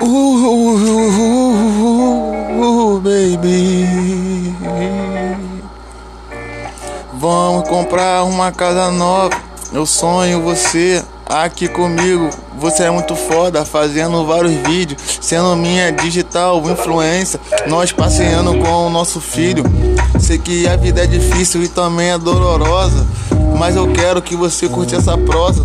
[0.00, 0.96] Uh, uh,
[2.60, 4.54] uh, baby.
[7.14, 9.36] Vamos comprar uma casa nova.
[9.72, 12.30] Eu sonho você aqui comigo.
[12.58, 17.40] Você é muito foda, fazendo vários vídeos, sendo minha digital influência.
[17.66, 19.64] Nós passeando com o nosso filho.
[20.20, 23.06] Sei que a vida é difícil e também é dolorosa,
[23.58, 25.64] mas eu quero que você curte essa prosa.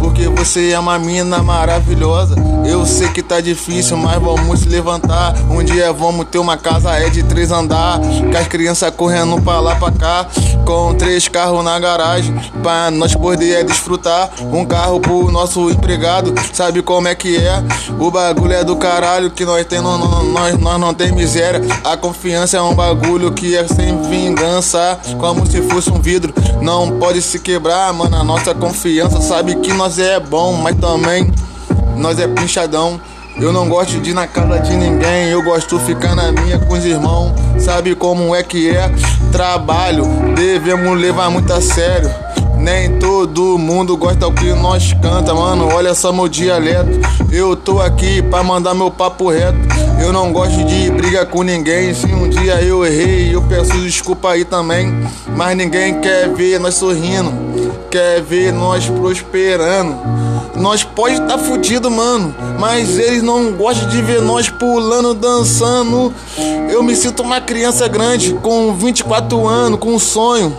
[0.00, 2.34] Porque você é uma mina maravilhosa.
[2.64, 5.34] Eu sei que tá difícil, mas vamos se levantar.
[5.50, 8.00] Um dia vamos ter uma casa é de três andar.
[8.00, 10.26] Com as crianças correndo pra lá pra cá.
[10.64, 12.34] Com três carros na garagem.
[12.62, 14.30] Pra nós poder desfrutar.
[14.40, 16.32] Um carro pro nosso empregado.
[16.54, 17.62] Sabe como é que é?
[17.98, 21.60] O bagulho é do caralho que nós tem, nós, nós não tem miséria.
[21.84, 24.98] A confiança é um bagulho que é sem vingança.
[25.18, 26.32] Como se fosse um vidro.
[26.62, 28.16] Não pode se quebrar, mano.
[28.16, 31.32] A nossa confiança sabe que nós é bom, mas também
[31.96, 33.00] nós é pinchadão.
[33.36, 36.58] Eu não gosto de ir na casa de ninguém, eu gosto de ficar na minha
[36.58, 37.32] com os irmãos.
[37.58, 38.90] Sabe como é que é?
[39.32, 42.10] Trabalho, devemos levar muito a sério.
[42.60, 45.68] Nem todo mundo gosta do que nós canta, mano.
[45.72, 47.00] Olha só meu dialeto.
[47.32, 49.58] Eu tô aqui pra mandar meu papo reto.
[49.98, 51.94] Eu não gosto de briga com ninguém.
[51.94, 54.94] Se um dia eu errei, eu peço desculpa aí também.
[55.34, 57.32] Mas ninguém quer ver nós sorrindo,
[57.90, 59.98] quer ver nós prosperando.
[60.54, 66.12] Nós pode estar tá fudido, mano, mas eles não gostam de ver nós pulando, dançando.
[66.70, 70.56] Eu me sinto uma criança grande com 24 anos, com um sonho.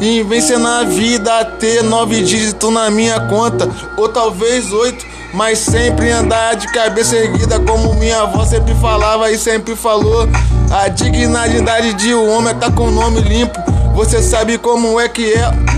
[0.00, 6.10] E vencer na vida, ter nove dígitos na minha conta, ou talvez oito, mas sempre
[6.10, 10.28] andar de cabeça erguida, como minha avó sempre falava e sempre falou.
[10.70, 13.58] A dignidade de um homem tá com o nome limpo.
[13.94, 15.73] Você sabe como é que é.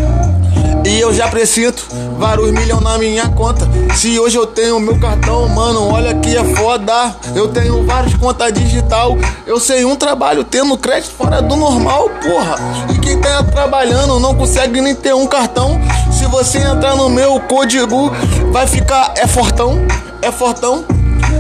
[0.87, 1.85] E eu já presinto
[2.17, 3.69] vários milhões na minha conta.
[3.97, 7.13] Se hoje eu tenho meu cartão, mano, olha que é foda.
[7.35, 9.19] Eu tenho várias contas digital.
[9.45, 12.55] Eu sei um trabalho tendo crédito fora do normal, porra.
[12.95, 15.81] E quem tá trabalhando não consegue nem ter um cartão.
[16.13, 18.13] Se você entrar no meu código,
[18.53, 19.85] vai ficar é fortão,
[20.23, 20.85] é fortão.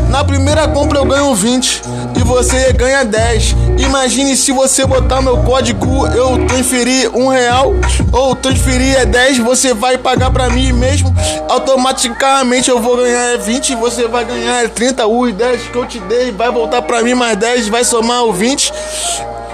[0.09, 1.83] Na primeira compra eu ganho 20
[2.19, 3.55] e você ganha 10.
[3.79, 7.75] Imagine se você botar meu código, eu transferir um real
[8.13, 11.15] ou transferir é 10, você vai pagar pra mim mesmo.
[11.49, 15.07] Automaticamente eu vou ganhar 20 e você vai ganhar 30.
[15.07, 18.33] Os 10 que eu te dei vai voltar pra mim mais 10, vai somar o
[18.33, 18.73] 20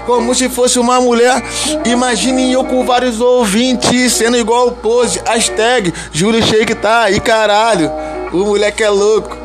[0.05, 1.43] como se fosse uma mulher.
[1.85, 5.21] Imagine eu com vários ouvintes sendo igual o pose.
[5.25, 7.91] Hashtag Júlio Shake tá aí, caralho.
[8.31, 9.42] O moleque é louco.